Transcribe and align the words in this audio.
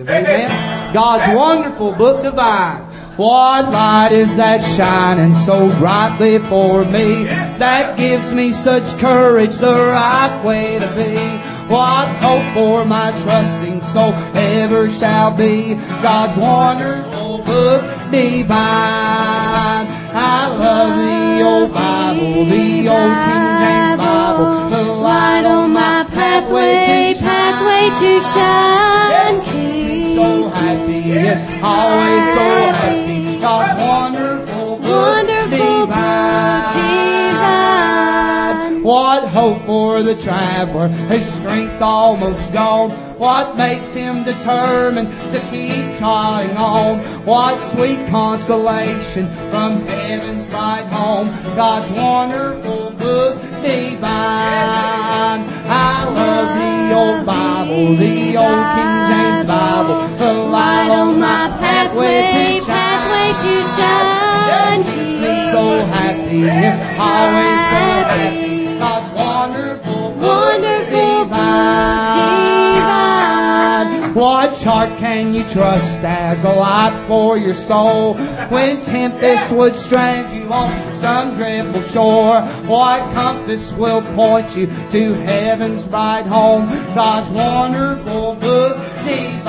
Amen. 0.00 0.94
God's 0.94 1.36
wonderful 1.36 1.92
book 1.92 2.22
divine. 2.22 2.80
What 3.18 3.70
light 3.70 4.12
is 4.12 4.36
that 4.36 4.64
shining 4.64 5.34
so 5.34 5.68
brightly 5.68 6.38
for 6.38 6.82
me? 6.82 7.24
That 7.24 7.98
gives 7.98 8.32
me 8.32 8.52
such 8.52 8.98
courage, 8.98 9.54
the 9.56 9.70
right 9.70 10.42
way 10.46 10.78
to 10.78 10.86
be. 10.94 11.14
What 11.70 12.08
hope 12.08 12.54
for 12.54 12.86
my 12.86 13.10
trusting 13.10 13.82
soul 13.82 14.14
ever 14.34 14.88
shall 14.88 15.36
be? 15.36 15.74
God's 15.74 16.38
wonderful 16.38 17.42
book 17.44 17.82
divine. 18.10 18.48
I 20.14 20.56
love 20.56 20.96
the 20.96 21.44
old 21.44 21.72
Bible, 21.74 22.46
the 22.46 22.88
old 22.88 23.26
King 23.26 23.41
to 27.98 28.20
shine. 28.22 29.40
Keeps 29.40 29.54
me 29.54 30.14
so 30.14 30.48
happy, 30.48 30.98
yes, 31.08 31.40
always 31.62 32.24
so 32.34 32.44
happy. 32.72 33.38
God's 33.40 33.80
wonderful 33.80 34.76
book 34.76 34.82
Wonderful 34.82 35.86
book 35.86 35.88
divine. 36.74 37.72
What 38.82 39.28
hope 39.28 39.62
for 39.62 40.02
the 40.02 40.14
traveler, 40.14 40.88
his 40.88 41.24
strength 41.32 41.80
almost 41.82 42.52
gone. 42.52 42.90
What 43.18 43.56
makes 43.56 43.94
him 43.94 44.24
determined 44.24 45.12
to 45.30 45.38
keep 45.50 45.96
trying 45.96 46.56
on? 46.56 46.98
What 47.24 47.60
sweet 47.60 48.08
consolation 48.08 49.28
from 49.50 49.86
heaven's 49.86 50.52
right 50.52 50.90
home. 50.90 51.28
God's 51.54 51.90
wonderful 51.92 52.90
book 52.90 53.40
divine. 53.62 54.02
I 54.02 54.06
love 54.14 55.40
the 55.40 55.48
old 55.48 55.51
Bible, 57.72 57.96
the 57.96 58.36
old 58.36 58.64
King 58.74 58.94
James 59.08 59.46
Bible, 59.48 60.06
the 60.18 60.32
light 60.32 60.90
on 60.90 61.18
my 61.18 61.48
pathway 61.58 62.20
to 62.20 62.60
shine. 62.60 62.76
pathway 62.76 63.28
to 63.44 63.52
shine. 63.66 64.84
Keeps 64.84 65.20
me 65.20 65.32
so 65.52 65.64
happy, 65.80 66.36
yes, 66.40 66.76
always 67.00 67.31
What 74.14 74.58
chart 74.58 74.98
can 74.98 75.32
you 75.32 75.42
trust 75.42 76.00
as 76.00 76.44
a 76.44 76.52
light 76.52 77.06
for 77.08 77.38
your 77.38 77.54
soul? 77.54 78.12
When 78.14 78.82
tempests 78.82 79.50
would 79.50 79.74
strand 79.74 80.36
you 80.36 80.52
on 80.52 80.70
some 80.96 81.32
dreadful 81.32 81.80
shore, 81.80 82.42
what 82.66 83.14
compass 83.14 83.72
will 83.72 84.02
point 84.14 84.54
you 84.54 84.66
to 84.66 85.14
heaven's 85.14 85.84
bright 85.86 86.26
home? 86.26 86.66
God's 86.94 87.30
wonderful 87.30 88.34
book 88.34 88.76
divine. 89.02 89.42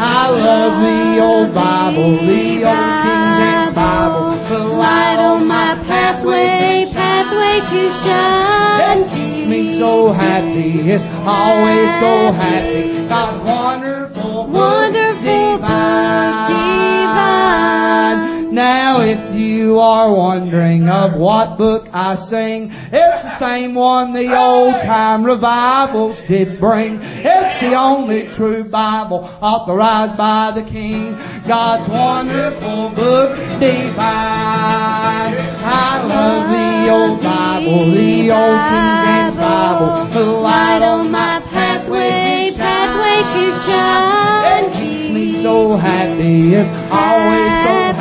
I 0.00 0.30
love 0.30 0.82
the 0.82 1.22
old 1.22 1.54
Bible, 1.54 2.16
the 2.16 2.64
old 2.64 3.02
King 3.04 3.36
James 3.38 3.74
Bible, 3.76 4.30
the 4.48 4.58
light 4.58 5.20
on 5.20 5.46
my 5.46 5.76
pathway 5.86 6.77
pathway 7.28 7.60
to 7.60 7.88
that 7.88 8.96
shine. 8.96 9.08
keeps 9.08 9.46
me 9.46 9.78
so 9.78 10.10
happy. 10.12 10.90
It's 10.90 11.04
always 11.04 11.90
so 11.98 12.32
happy. 12.32 13.08
God's 13.08 13.48
wonderful, 13.48 14.46
Wonderful 14.46 15.58
book 15.58 16.48
divine. 16.48 16.68
Now, 18.54 19.00
if 19.02 19.34
you 19.38 19.78
are 19.78 20.12
wondering 20.12 20.88
of 20.88 21.14
what 21.14 21.58
book 21.58 21.88
I 21.92 22.14
sing, 22.14 22.70
it's 22.72 23.22
the 23.22 23.38
same 23.38 23.74
one 23.74 24.12
the 24.14 24.36
old 24.36 24.80
time 24.80 25.24
revivals 25.24 26.20
did 26.22 26.58
bring. 26.58 26.98
It's 27.02 27.60
the 27.60 27.74
only 27.74 28.26
true 28.28 28.64
Bible 28.64 29.30
authorized 29.40 30.16
by 30.16 30.52
the 30.52 30.62
King. 30.62 31.16
God's 31.46 31.88
wonderful 31.88 32.90
book 32.90 33.36
divine. 33.60 34.17
The 37.68 38.30
old 38.30 38.60
King 38.70 38.88
James 39.04 39.34
Bible, 39.36 40.06
the 40.06 40.24
light 40.24 40.82
on 40.82 41.10
my 41.10 41.40
pathway 41.50 42.52
pathway 42.56 43.18
to 43.34 43.54
shine. 43.54 44.72
keeps 44.72 45.10
me 45.12 45.42
so 45.42 45.76
happy, 45.76 46.54
it's 46.54 46.70
always 46.90 47.52
so 47.64 47.97